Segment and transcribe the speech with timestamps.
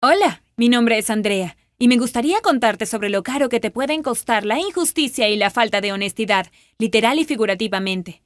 [0.00, 4.04] Hola, mi nombre es Andrea, y me gustaría contarte sobre lo caro que te pueden
[4.04, 6.46] costar la injusticia y la falta de honestidad,
[6.78, 8.22] literal y figurativamente.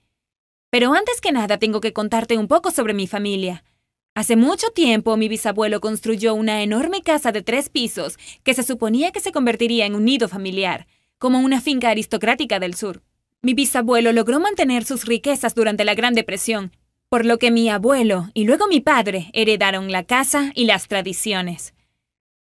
[0.68, 3.64] Pero antes que nada tengo que contarte un poco sobre mi familia.
[4.14, 9.10] Hace mucho tiempo mi bisabuelo construyó una enorme casa de tres pisos que se suponía
[9.10, 10.86] que se convertiría en un nido familiar,
[11.16, 13.02] como una finca aristocrática del sur.
[13.40, 16.70] Mi bisabuelo logró mantener sus riquezas durante la Gran Depresión,
[17.12, 21.74] por lo que mi abuelo y luego mi padre heredaron la casa y las tradiciones.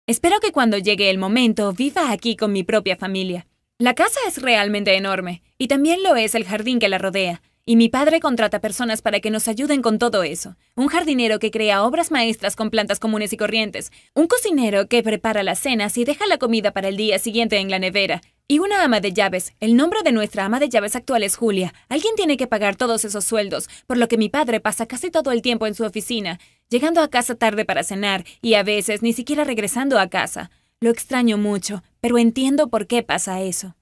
[0.08, 3.48] Espero que cuando llegue el momento viva aquí con mi propia familia.
[3.80, 7.76] La casa es realmente enorme, y también lo es el jardín que la rodea, y
[7.76, 10.56] mi padre contrata personas para que nos ayuden con todo eso.
[10.78, 13.92] Un jardinero que crea obras maestras con plantas comunes y corrientes.
[14.16, 17.70] Un cocinero que prepara las cenas y deja la comida para el día siguiente en
[17.70, 18.22] la nevera.
[18.52, 19.54] Y una ama de llaves.
[19.62, 21.74] El nombre de nuestra ama de llaves actual es Julia.
[21.88, 25.32] Alguien tiene que pagar todos esos sueldos, por lo que mi padre pasa casi todo
[25.32, 26.38] el tiempo en su oficina,
[26.68, 30.52] llegando a casa tarde para cenar y a veces ni siquiera regresando a casa.
[30.82, 33.78] Lo extraño mucho, pero entiendo por qué pasa eso.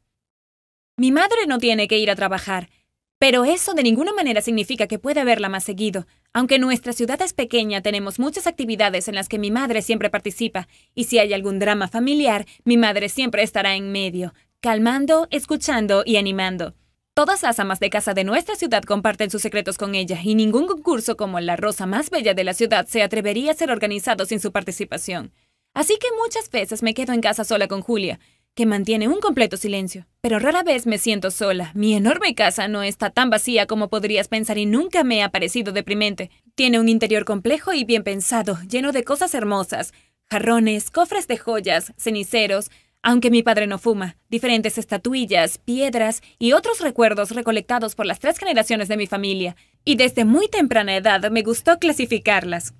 [0.97, 2.69] Mi madre no tiene que ir a trabajar.
[3.17, 6.05] Pero eso de ninguna manera significa que pueda verla más seguido.
[6.31, 10.67] Aunque nuestra ciudad es pequeña, tenemos muchas actividades en las que mi madre siempre participa,
[10.94, 16.17] y si hay algún drama familiar, mi madre siempre estará en medio, calmando, escuchando y
[16.17, 16.73] animando.
[17.13, 20.67] Todas las amas de casa de nuestra ciudad comparten sus secretos con ella, y ningún
[20.67, 24.39] concurso como la rosa más bella de la ciudad se atrevería a ser organizado sin
[24.39, 25.33] su participación.
[25.73, 28.19] Así que muchas veces me quedo en casa sola con Julia,
[28.53, 30.07] que mantiene un completo silencio.
[30.19, 31.71] Pero rara vez me siento sola.
[31.73, 35.71] Mi enorme casa no está tan vacía como podrías pensar y nunca me ha parecido
[35.71, 36.31] deprimente.
[36.55, 39.94] Tiene un interior complejo y bien pensado, lleno de cosas hermosas.
[40.29, 42.69] Jarrones, cofres de joyas, ceniceros,
[43.02, 48.38] aunque mi padre no fuma, diferentes estatuillas, piedras y otros recuerdos recolectados por las tres
[48.38, 49.56] generaciones de mi familia.
[49.86, 52.73] Y desde muy temprana edad me gustó clasificarlas.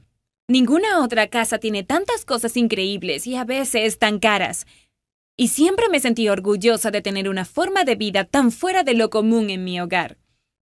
[0.48, 4.66] Ninguna otra casa tiene tantas cosas increíbles y a veces tan caras
[5.40, 9.10] y siempre me sentí orgullosa de tener una forma de vida tan fuera de lo
[9.10, 10.18] común en mi hogar.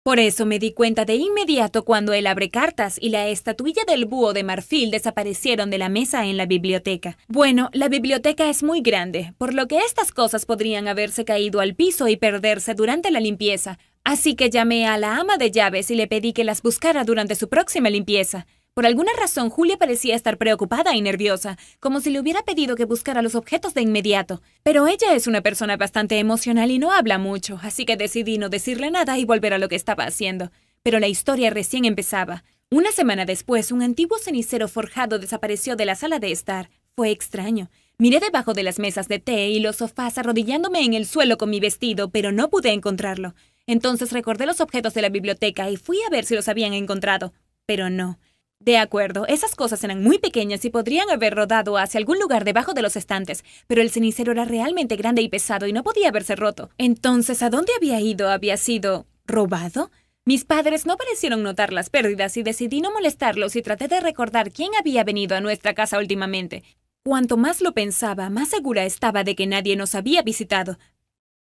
[0.07, 4.31] Por eso me di cuenta de inmediato cuando el abrecartas y la estatuilla del búho
[4.31, 7.17] de marfil desaparecieron de la mesa en la biblioteca.
[7.27, 11.75] Bueno, la biblioteca es muy grande, por lo que estas cosas podrían haberse caído al
[11.75, 15.95] piso y perderse durante la limpieza, así que llamé a la ama de llaves y
[15.95, 18.47] le pedí que las buscara durante su próxima limpieza.
[18.77, 22.85] Por alguna razón, Julia parecía estar preocupada y nerviosa, como si le hubiera pedido que
[22.85, 24.43] buscara los objetos de inmediato.
[24.61, 28.49] Pero ella es una persona bastante emocional y no habla mucho, así que decidí no
[28.49, 30.51] decirle nada y volver a lo que estaba haciendo.
[30.83, 32.43] Pero la historia recién empezaba.
[32.69, 36.69] Una semana después, un antiguo cenicero forjado desapareció de la sala de estar.
[36.95, 37.71] Fue extraño.
[37.97, 41.49] Miré debajo de las mesas de té y los sofás arrodillándome en el suelo con
[41.49, 43.33] mi vestido, pero no pude encontrarlo.
[43.65, 47.33] Entonces recordé los objetos de la biblioteca y fui a ver si los habían encontrado.
[47.65, 48.19] Pero no.
[48.59, 52.73] De acuerdo, esas cosas eran muy pequeñas y podrían haber rodado hacia algún lugar debajo
[52.73, 56.35] de los estantes, pero el cenicero era realmente grande y pesado y no podía haberse
[56.35, 56.69] roto.
[56.77, 58.29] Entonces, ¿a dónde había ido?
[58.29, 59.91] ¿Había sido robado?
[60.25, 64.51] Mis padres no parecieron notar las pérdidas y decidí no molestarlos y traté de recordar
[64.51, 66.63] quién había venido a nuestra casa últimamente.
[67.05, 70.77] Cuanto más lo pensaba, más segura estaba de que nadie nos había visitado,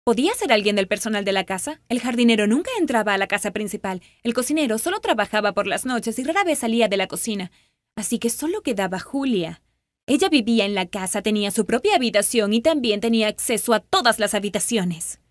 [0.06, 1.80] ¿Podía ser alguien del personal de la casa?
[1.88, 4.02] El jardinero nunca entraba a la casa principal.
[4.22, 7.52] El cocinero solo trabajaba por las noches y rara vez salía de la cocina.
[7.96, 9.62] Así que solo quedaba Julia.
[10.06, 14.20] Ella vivía en la casa, tenía su propia habitación y también tenía acceso a todas
[14.20, 15.22] las habitaciones.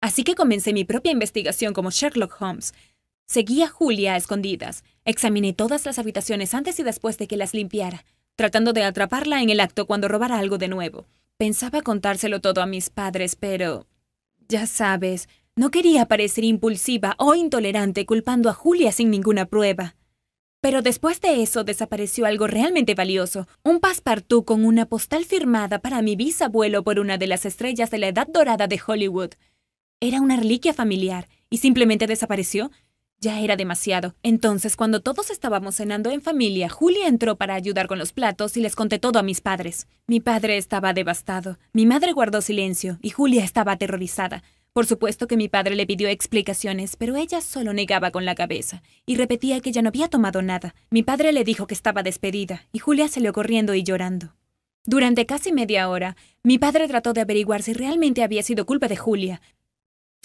[0.00, 2.72] Así que comencé mi propia investigación como Sherlock Holmes.
[3.26, 4.82] Seguí a Julia a escondidas.
[5.04, 9.50] Examiné todas las habitaciones antes y después de que las limpiara, tratando de atraparla en
[9.50, 11.04] el acto cuando robara algo de nuevo.
[11.36, 13.86] Pensaba contárselo todo a mis padres, pero
[14.48, 19.96] ya sabes, no quería parecer impulsiva o intolerante culpando a Julia sin ninguna prueba.
[20.60, 26.02] Pero después de eso desapareció algo realmente valioso, un passepartout con una postal firmada para
[26.02, 29.30] mi bisabuelo por una de las estrellas de la Edad Dorada de Hollywood.
[30.00, 32.70] Era una reliquia familiar, y simplemente desapareció.
[33.18, 34.14] Ya era demasiado.
[34.22, 38.60] Entonces, cuando todos estábamos cenando en familia, Julia entró para ayudar con los platos y
[38.60, 39.88] les conté todo a mis padres.
[40.06, 44.42] Mi padre estaba devastado, mi madre guardó silencio y Julia estaba aterrorizada.
[44.74, 48.82] Por supuesto que mi padre le pidió explicaciones, pero ella solo negaba con la cabeza
[49.06, 50.74] y repetía que ya no había tomado nada.
[50.90, 54.34] Mi padre le dijo que estaba despedida y Julia salió corriendo y llorando.
[54.84, 56.14] Durante casi media hora,
[56.44, 59.40] mi padre trató de averiguar si realmente había sido culpa de Julia,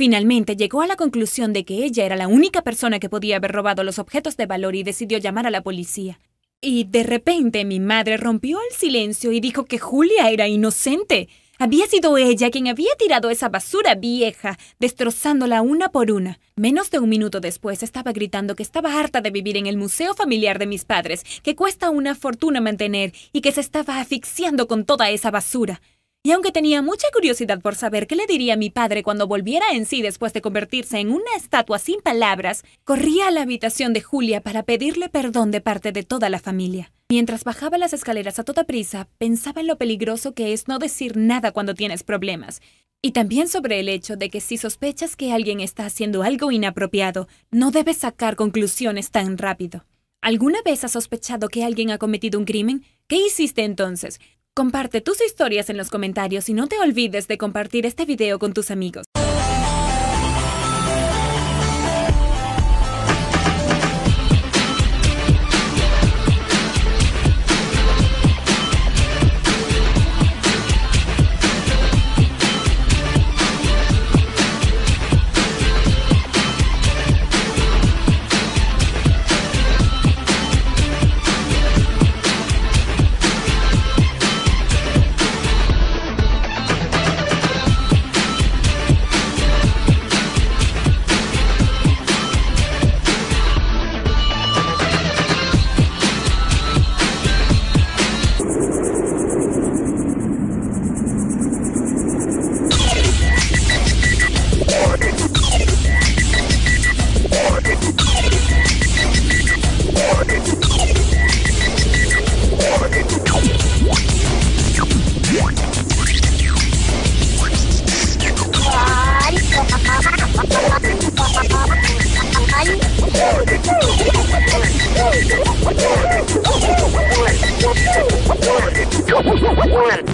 [0.02, 3.52] Finalmente llegó a la conclusión de que ella era la única persona que podía haber
[3.52, 6.20] robado los objetos de valor y decidió llamar a la policía.
[6.60, 11.30] Y de repente mi madre rompió el silencio y dijo que Julia era inocente.
[11.60, 16.40] Había sido ella quien había tirado esa basura vieja, destrozándola una por una.
[16.56, 20.16] Menos de un minuto después estaba gritando que estaba harta de vivir en el museo
[20.16, 24.84] familiar de mis padres, que cuesta una fortuna mantener y que se estaba asfixiando con
[24.84, 25.80] toda esa basura.
[26.24, 29.88] Y aunque tenía mucha curiosidad por saber qué le diría mi padre cuando volviera en
[29.88, 34.42] sí después de convertirse en una estatua sin palabras, corría a la habitación de Julia
[34.42, 36.92] para pedirle perdón de parte de toda la familia.
[37.10, 41.18] Mientras bajaba las escaleras a toda prisa, pensaba en lo peligroso que es no decir
[41.18, 42.62] nada cuando tienes problemas.
[43.02, 47.28] Y también sobre el hecho de que si sospechas que alguien está haciendo algo inapropiado,
[47.50, 49.86] no debes sacar conclusiones tan rápido.
[50.22, 52.86] ¿Alguna vez has sospechado que alguien ha cometido un crimen?
[53.08, 54.20] ¿Qué hiciste entonces?
[54.62, 58.54] Comparte tus historias en los comentarios y no te olvides de compartir este video con
[58.54, 59.06] tus amigos.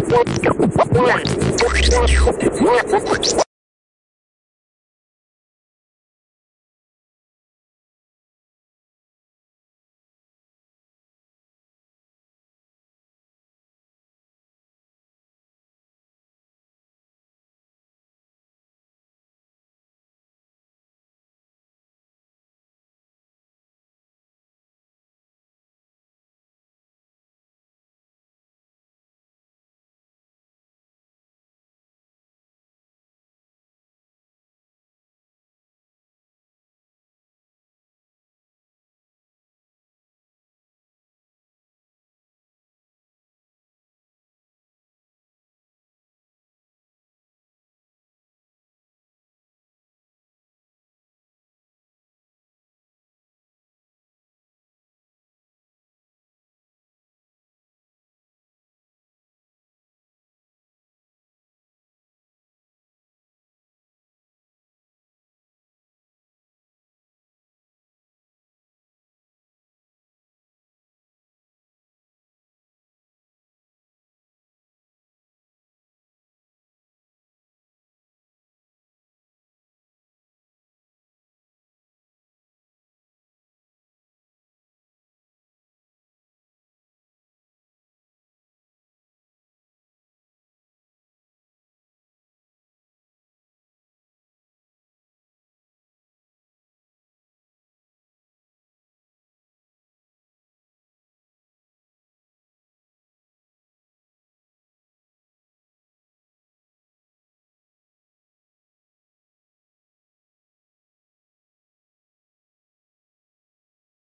[0.09, 1.19] ポッカポッカポやん。